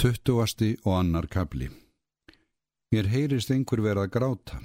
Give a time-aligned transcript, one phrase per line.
[0.00, 1.66] Tuttugasti og annar kabli
[2.88, 4.60] Mér heyrist einhver verið að gráta.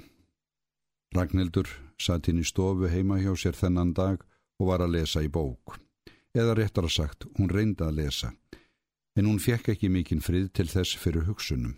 [1.12, 1.68] Ragnhildur
[2.00, 4.24] satt inn í stofu heima hjá sér þennan dag
[4.56, 5.76] og var að lesa í bók.
[6.32, 8.32] Eða réttar að sagt, hún reyndi að lesa.
[9.12, 11.76] En hún fekk ekki mikinn frið til þess fyrir hugsunum.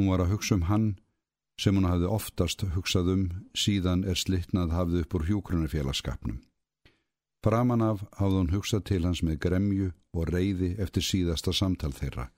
[0.00, 0.90] Hún var að hugsa um hann
[1.60, 6.40] sem hún hafði oftast hugsað um síðan er slittnað hafði upp úr hjúkrunarfélagskapnum.
[7.44, 12.32] Framan af hafði hún hugsað til hans með gremju og reyði eftir síðasta samtal þeirra.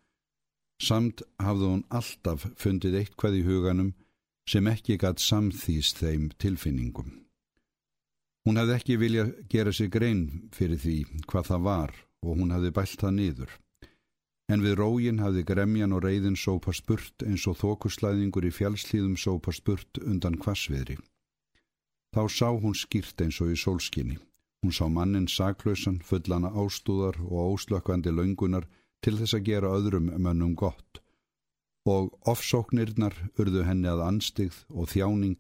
[0.83, 3.93] Samt hafði hún alltaf fundið eitthvað í huganum
[4.51, 7.13] sem ekki gætt samþýst þeim tilfinningum.
[8.45, 10.99] Hún hafði ekki viljað gera sig grein fyrir því
[11.31, 13.53] hvað það var og hún hafði bælt það niður.
[14.53, 19.55] En við rógin hafði gremjan og reyðin sópa spurt eins og þokuslæðingur í fjálslíðum sópa
[19.57, 20.99] spurt undan kvasviðri.
[22.13, 24.19] Þá sá hún skýrt eins og í sólskinni.
[24.61, 28.69] Hún sá mannin saklausan, fullana ástúðar og óslökkvandi laungunar
[29.05, 31.01] til þess að gera öðrum mönnum gott
[31.85, 35.37] og ofsóknirnar urðu henni að anstigð og þjáning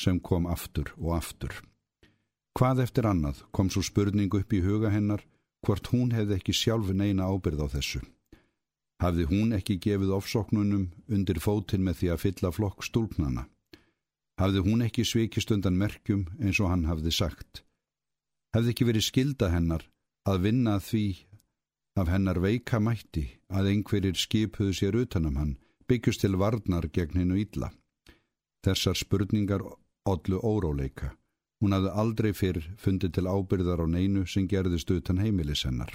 [0.00, 1.54] sem kom aftur og aftur.
[2.56, 5.22] Hvað eftir annað kom svo spurning upp í huga hennar
[5.66, 8.00] hvort hún hefði ekki sjálf neina ábyrð á þessu.
[9.02, 13.46] Hafði hún ekki gefið ofsóknunum undir fótinn með því að fylla flokk stúlpnana?
[14.40, 17.62] Hafði hún ekki svikist undan merkjum eins og hann hafði sagt?
[18.56, 19.84] Hafði ekki verið skilda hennar
[20.28, 21.06] að vinna því
[21.96, 25.56] af hennar veika mætti að einhverjir skipuðu sér utanum hann
[25.88, 27.70] byggjust til varnar gegn hennu ítla.
[28.64, 29.62] Þessar spurningar
[30.06, 31.14] ollu óróleika.
[31.62, 35.94] Hún hafði aldrei fyrr fundið til ábyrðar á neinu sem gerðist utan heimilis hennar.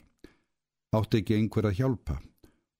[0.95, 2.17] Átti ekki einhver að hjálpa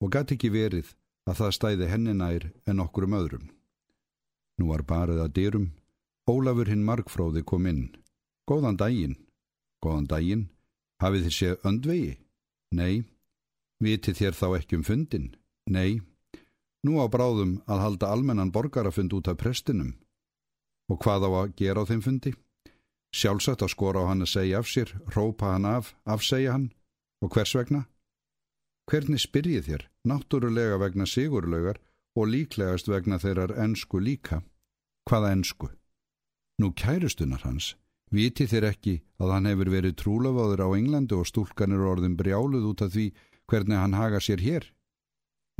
[0.02, 0.90] og gæti ekki verið
[1.28, 3.46] að það stæði henni nær en okkur um öðrum.
[4.58, 5.68] Nú var barið að dyrum.
[6.28, 7.84] Ólafur hinn markfróði kom inn.
[8.50, 9.16] Góðan daginn.
[9.82, 10.44] Góðan daginn.
[11.02, 12.12] Hafið þið séð öndvegi?
[12.74, 13.04] Nei.
[13.82, 15.32] Viti þér þá ekki um fundin?
[15.66, 16.00] Nei.
[16.86, 19.96] Nú á bráðum að halda almennan borgarafund út af prestinum.
[20.90, 22.32] Og hvað á að gera á þeim fundi?
[23.12, 26.70] Sjálfsagt að skora á hann að segja af sér, rópa hann af, afsegja hann.
[27.22, 27.84] Og hvers vegna?
[28.90, 29.84] Hvernig spyrjið þér?
[30.08, 31.78] Náttúrulega vegna sigurlaugar
[32.18, 34.42] og líklegast vegna þeirrar ensku líka.
[35.10, 35.70] Hvaða ensku?
[36.62, 37.74] Nú kærustunar hans.
[38.12, 42.66] Viti þér ekki að hann hefur verið trúlafaður á Englandi og stúlkan eru orðin brjáluð
[42.72, 43.06] út af því
[43.52, 44.64] hvernig hann haga sér hér?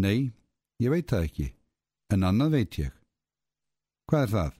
[0.01, 0.33] Nei,
[0.81, 1.49] ég veit það ekki,
[2.09, 2.93] en annað veit ég.
[4.09, 4.53] Hvað er það?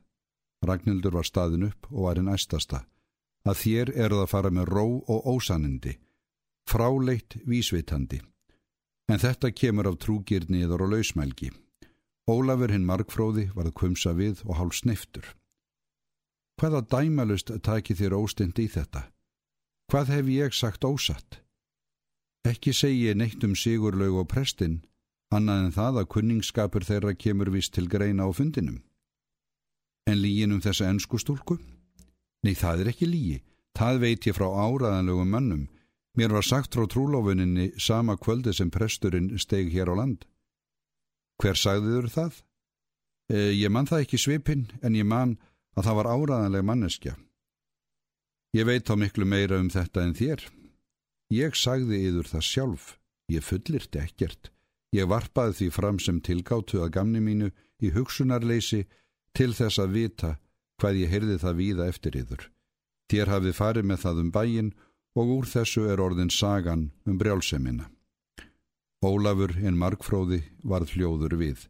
[0.69, 2.85] Ragnhildur var staðin upp og var einn æstasta.
[3.49, 5.97] Að þér eru það að fara með ró og ósanindi,
[6.71, 8.21] fráleitt vísvitandi.
[9.11, 11.51] En þetta kemur af trúgirniður og lausmælgi.
[12.31, 15.25] Ólafur hinn markfróði varð kvumsa við og hálf sniftur.
[16.61, 19.09] Hvaða dæmalust taki þér óstind í þetta?
[19.91, 21.41] Hvað hef ég sagt ósatt?
[22.43, 24.81] Ekki segi neitt um Sigurlaug og prestinn,
[25.31, 28.81] annað en það að kunningsskapur þeirra kemur vist til greina á fundinum.
[30.11, 31.61] En lígin um þessa ennsku stúlku?
[32.43, 33.39] Nei, það er ekki lígi.
[33.79, 35.69] Það veit ég frá áraðanlegum mönnum.
[36.19, 40.27] Mér var sagt frá trúlofuninni sama kvöldi sem presturinn steg hér á land.
[41.39, 42.43] Hver sagðiður það?
[43.31, 45.39] E, ég mann það ekki svipinn, en ég mann
[45.79, 47.15] að það var áraðanleg manneskja.
[48.53, 50.45] Ég veit þá miklu meira um þetta en þér.
[51.33, 52.87] Ég sagði yður það sjálf,
[53.33, 54.51] ég fullirti ekkert.
[54.93, 57.49] Ég varpaði því fram sem tilgáttu að gamni mínu
[57.81, 58.83] í hugsunarleysi
[59.33, 60.33] til þess að vita
[60.83, 62.43] hvað ég heyrði það víða eftir yður.
[63.09, 64.69] Þér hafið farið með það um bæin
[65.17, 67.89] og úr þessu er orðin sagan um brjálsemina.
[69.01, 71.65] Ólafur en markfróði varð hljóður við.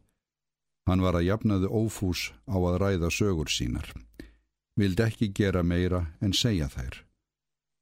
[0.89, 3.87] Hann var að jafnaðu ófús á að ræða sögur sínar.
[4.75, 6.99] Vildi ekki gera meira en segja þær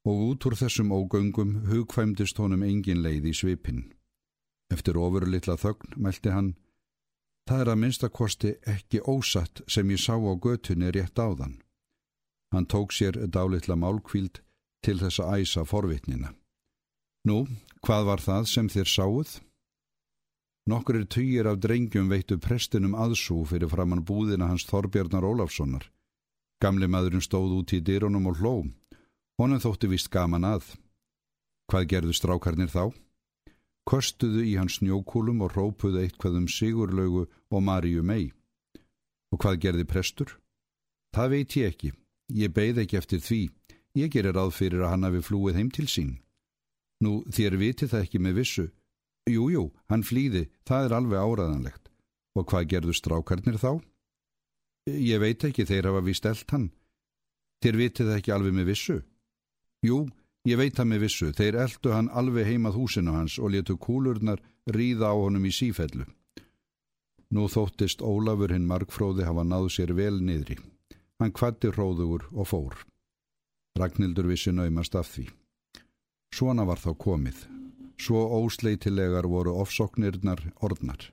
[0.08, 3.84] og út úr þessum ógöngum hugkvæmdist honum engin leið í svipin.
[4.74, 6.54] Eftir ofur litla þögn mælti hann,
[7.48, 11.60] það er að minnstakosti ekki ósatt sem ég sá á götunni rétt áðan.
[12.52, 14.42] Hann tók sér dálitla málkvíld
[14.84, 16.34] til þess að æsa forvitnina.
[17.28, 17.46] Nú,
[17.86, 19.40] hvað var það sem þér sáuð?
[20.70, 25.88] Nokkur er týjir af drengjum veittu prestinum aðsú fyrir framann búðina hans Þorbjarnar Ólafssonar.
[26.62, 28.70] Gamli maðurinn stóð út í dyrunum og hlóm.
[29.42, 30.68] Honum þótti vist gaman að.
[31.72, 32.92] Hvað gerðu strákarnir þá?
[33.90, 38.28] Kostuðu í hans snjókúlum og rópuðu eitthvað um Sigurlaugu og Maríu mei.
[39.34, 40.36] Og hvað gerði prestur?
[41.18, 41.92] Það veit ég ekki.
[42.38, 43.42] Ég beigð ekki eftir því.
[43.98, 46.16] Ég gerir ráð fyrir að hann hafi flúið heim til sín.
[47.02, 48.70] Nú, þér viti það ekki með vissu.
[49.26, 51.90] Jújú, jú, hann flýði, það er alveg áraðanlegt.
[52.38, 53.82] Og hvað gerðu strákarnir þá?
[54.86, 56.70] Ég veit ekki, þeir hafa vist eld hann.
[57.66, 59.02] Þér viti það ekki alveg með vissu.
[59.82, 60.06] Jú,
[60.50, 64.40] Ég veit það með vissu, þeir eldu hann alveg heimað húsinu hans og letu kúlurnar
[64.74, 66.08] ríða á honum í sífellu.
[67.32, 70.58] Nú þóttist Ólafur hinn markfróði hafa náð sér vel niðri.
[71.22, 72.74] Hann kvatti róðugur og fór.
[73.78, 75.28] Ragnhildur vissi naumast af því.
[76.34, 77.46] Svona var þá komið.
[78.02, 81.12] Svo ósleitilegar voru ofsoknirnar orðnar.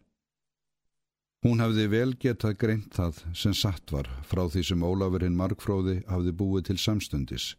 [1.45, 6.33] Hún hafði vel getað greint það sem satt var frá því sem Ólafurinn Markfróði hafði
[6.33, 7.53] búið til samstundis.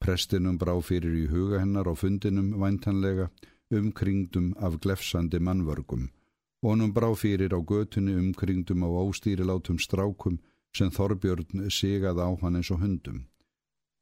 [0.00, 3.30] Prestinum brá fyrir í huga hennar á fundinum væntanlega
[3.70, 6.08] umkringdum af glefsandi mannvörgum
[6.62, 10.40] og honum brá fyrir á götunni umkringdum á óstýrilátum strákum
[10.76, 13.26] sem Þorbjörn sigað á hann eins og hundum.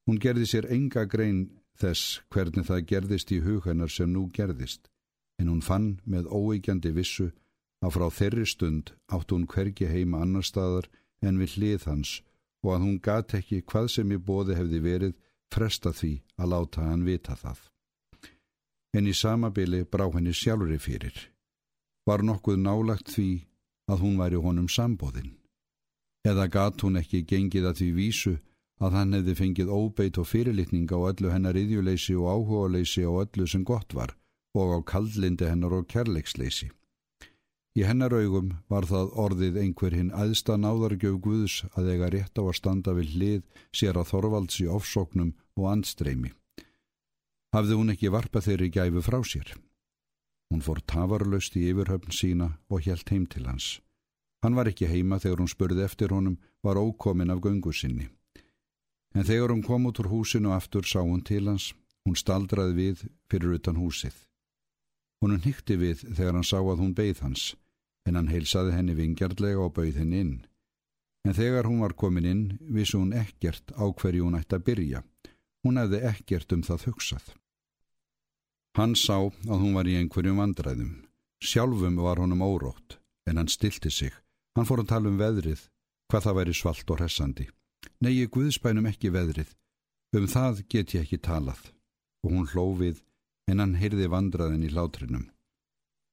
[0.06, 1.40] Hún gerði sér enga grein
[1.80, 4.88] þess hvernig það gerðist í hugannar sem nú gerðist
[5.38, 7.30] en hún fann með óeikjandi vissu
[7.84, 10.88] að frá þeirri stund átt hún hvergi heima annar staðar
[11.22, 12.14] en við hlið hans
[12.64, 15.14] og að hún gat ekki hvað sem í bóði hefði verið
[15.54, 17.58] fresta því að láta hann vita það.
[18.96, 21.16] En í samabili brá henni sjálfur fyrir.
[22.08, 23.30] Var nokkuð nálagt því
[23.88, 25.34] að hún væri honum sambóðinn.
[26.28, 28.34] Eða gat hún ekki gengið að því vísu
[28.80, 33.46] að hann hefði fengið óbeit og fyrirlitning á öllu hennar iðjuleysi og áhugaleysi á öllu
[33.48, 34.14] sem gott var
[34.58, 36.70] og á kaldlindi hennar og kærleiksleysi.
[37.78, 42.42] Í hennar augum var það orðið einhver hinn aðsta náðargjöf Guðs að eiga rétt á
[42.42, 46.32] að standa við hlið sér að Þorvalds í ofsóknum og andstreimi.
[47.54, 49.52] Hafði hún ekki varpa þeirri gæfu frá sér.
[50.50, 53.68] Hún fór tafarlaust í yfirhöfn sína og helt heim til hans.
[54.42, 58.08] Hann var ekki heima þegar hún spurði eftir honum, var ókomin af göngu sinni.
[59.14, 61.70] En þegar hún kom út úr húsinu aftur sá hún til hans,
[62.02, 64.18] hún staldraði við fyrir utan húsið.
[65.22, 67.54] Hún nýtti við þegar hann sá að hún beigð hans
[68.08, 70.36] en hann heilsaði henni vingjarlega og bauð henni inn.
[71.28, 75.02] En þegar hún var komin inn, vissi hún ekkert á hverju hún ætti að byrja.
[75.66, 77.26] Hún hefði ekkert um það hugsað.
[78.78, 80.92] Hann sá að hún var í einhverjum vandræðum.
[81.42, 84.14] Sjálfum var honum órótt, en hann stilti sig.
[84.56, 85.66] Hann fór að tala um veðrið,
[86.08, 87.48] hvað það væri svalt og hressandi.
[88.00, 89.50] Nei, ég guðspænum ekki veðrið.
[90.16, 91.60] Um það get ég ekki talað.
[92.24, 93.02] Og hún hlófið,
[93.50, 95.28] en hann heyrði vandraðin í látrinum.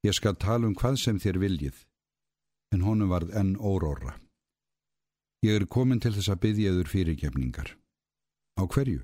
[0.04, 1.78] Ég skal tala um hvað sem þér viljið,
[2.74, 4.16] en honum varð enn óróra.
[5.46, 7.74] Ég er komin til þess að byggja yfir fyrirgefningar.
[8.56, 9.02] Á hverju?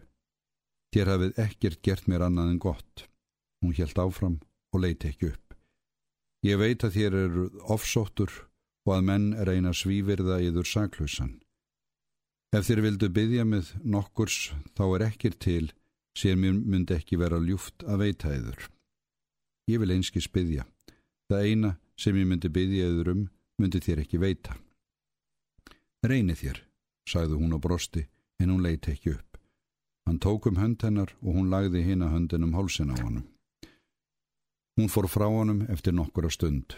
[0.93, 3.05] Þér hafið ekkert gert mér annað en gott.
[3.63, 4.41] Hún helt áfram
[4.73, 5.55] og leiti ekki upp.
[6.43, 8.33] Ég veit að þér eru ofsóttur
[8.89, 11.37] og að menn eina svívirða yfir saklausan.
[12.53, 15.71] Ef þér vildu byggja með nokkurs þá er ekkir til
[16.19, 18.67] sem mér myndi ekki vera ljúft að veita yfir.
[19.71, 20.67] Ég vil einskis byggja.
[21.31, 23.23] Það eina sem ég myndi byggja yfir um
[23.59, 24.57] myndi þér ekki veita.
[26.03, 26.63] Reyni þér,
[27.09, 28.07] sagði hún og brosti,
[28.41, 29.39] en hún leiti ekki upp.
[30.07, 33.29] Hann tók um hönd hennar og hún lagði hina höndin um hálsin á honum.
[34.77, 36.75] Hún fór frá honum eftir nokkura stund.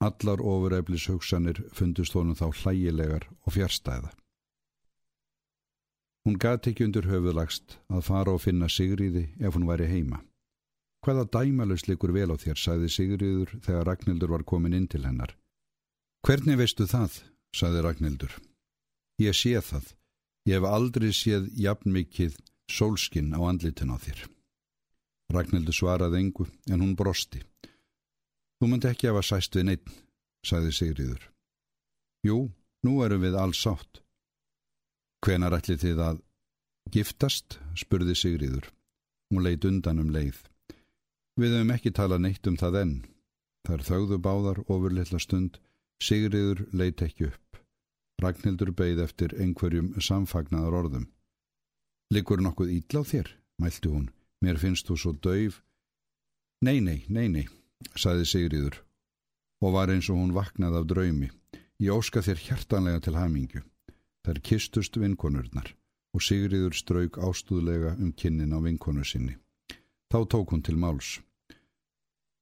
[0.00, 4.10] Allar ofureflis hugsanir fundust honum þá hlægilegar og fjärstæða.
[6.26, 10.24] Hún gati ekki undir höfuðlagst að fara og finna Sigriði ef hún væri heima.
[11.06, 15.36] Hvaða dæmalus likur vel á þér, sagði Sigriður þegar Ragnhildur var komin inn til hennar.
[16.26, 17.20] Hvernig veistu það,
[17.54, 18.32] sagði Ragnhildur.
[19.22, 19.92] Ég sé það.
[20.50, 24.24] Ég hef aldrei séð jafn mikið sólskinn á andlitin á þér.
[25.30, 27.44] Ragnhildur svaraði engu, en hún brosti.
[28.58, 29.92] Þú myndi ekki hafa sæst við neitt,
[30.42, 31.28] sagði Sigriður.
[32.26, 32.38] Jú,
[32.82, 34.02] nú erum við alls sátt.
[35.22, 36.18] Hvenar ætli þið að
[36.90, 38.66] giftast, spurði Sigriður.
[39.30, 40.42] Hún leitt undan um leið.
[41.38, 42.98] Við hefum ekki talað neitt um það enn.
[43.70, 45.60] Þar þauðu báðar ofur litla stund,
[46.02, 47.60] Sigriður leit ekki upp.
[48.22, 51.06] Ragnhildur beigð eftir einhverjum samfagnaðar orðum.
[52.12, 54.10] Liggur nokkuð ítla á þér, mælti hún.
[54.44, 55.62] Mér finnst þú svo dauf.
[56.64, 57.46] Nei, nei, nei, nei,
[57.96, 58.82] saði Sigriður
[59.64, 61.30] og var eins og hún vaknað af draumi.
[61.80, 63.62] Ég óska þér hjartanlega til hamingju.
[64.24, 65.72] Þær kistust vinkonurnar
[66.16, 69.36] og Sigriður strauk ástúðlega um kinnin á vinkonu sinni.
[70.12, 71.20] Þá tók hún til máls.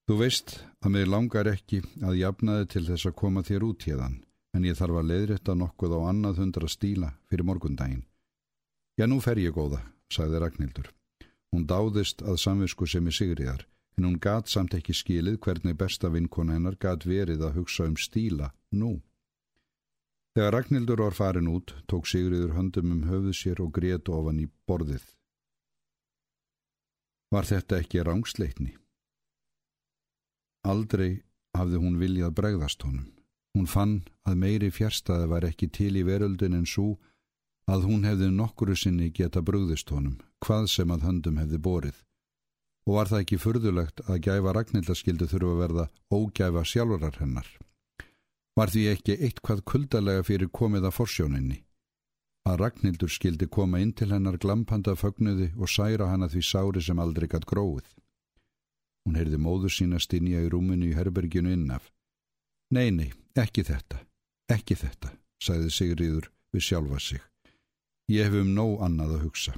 [0.06, 4.18] Þú veist að mig langar ekki að jafnaði til þess að koma þér út hérðan,
[4.52, 8.04] en ég þarf að leiðrætta nokkuð á annað hundra stíla fyrir morgundaginn.
[9.00, 9.80] Já, nú fer ég góða,
[10.12, 10.90] sagði Ragnhildur.
[11.54, 13.64] Hún dáðist að samvisku sem er sigriðar,
[13.96, 17.96] en hún gat samt ekki skilið hvernig besta vinkona hennar gat verið að hugsa um
[17.96, 18.98] stíla nú.
[20.34, 24.48] Þegar Ragnhildur var farin út, tók Sigriður höndum um höfuð sér og grét ofan í
[24.68, 25.04] borðið.
[27.30, 28.74] Var þetta ekki rángsleitni?
[30.64, 31.22] Aldrei
[31.56, 33.10] hafði hún viljað bregðast honum.
[33.54, 36.96] Hún fann að meiri fjärstaði var ekki til í veröldin en svo
[37.70, 42.00] að hún hefði nokkuru sinni geta brugðist honum, hvað sem að höndum hefði borið.
[42.84, 47.46] Og var það ekki furðulegt að gæfa Ragnhildaskildu þurfa verða ógæfa sjálfurar hennar.
[48.58, 51.58] Var því ekki eitthvað kuldalega fyrir komið að forsjóninni.
[52.44, 57.00] Að Ragnhildur skildi koma inn til hennar glampanda fögnuði og særa hana því sári sem
[57.00, 57.86] aldrei gatt gróið.
[59.04, 61.90] Hún heyrði móður sína stinja í rúminu í herberginu innaf.
[62.72, 64.00] Nei, nei, ekki þetta,
[64.50, 67.22] ekki þetta, sagði Sigriður við sjálfa sig.
[68.08, 69.54] Ég hef um nóg annað að hugsa.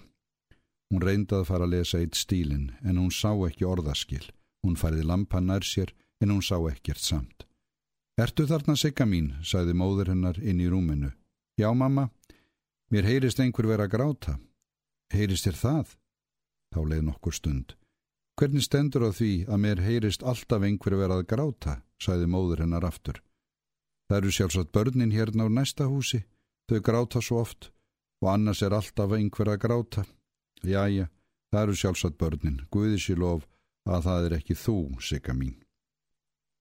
[0.91, 4.23] Hún reyndað að fara að lesa eitt stílin en hún sá ekki orðaskil.
[4.63, 7.47] Hún fariði lampa nær sér en hún sá ekkert samt.
[8.17, 11.11] Ertu þarna sigga mín, sagði móður hennar inn í rúminu.
[11.61, 12.09] Já, mamma,
[12.91, 14.39] mér heyrist einhver vera gráta.
[15.13, 15.97] Heyrist þér það?
[16.73, 17.75] Þá leið nokkur stund.
[18.37, 22.85] Hvernig stendur á því að mér heyrist alltaf einhver vera að gráta, sagði móður hennar
[22.85, 23.23] aftur.
[24.09, 26.21] Það eru sjálfsagt börnin hérna á næsta húsi.
[26.69, 27.71] Þau gráta svo oft
[28.21, 30.05] og annars er alltaf einhver að gráta.
[30.63, 31.09] Jæja,
[31.51, 32.61] það eru sjálfsagt börnin.
[32.71, 33.49] Guði sér lof
[33.89, 35.57] að það er ekki þú, sigga mín.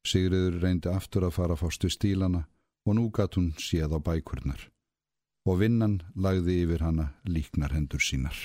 [0.05, 2.46] Sigriður reyndi aftur að fara fástu stílana
[2.86, 4.70] og nú gatt hún séð á bækurnar
[5.46, 8.38] og vinnan lagði yfir hana líknar hendur sínar.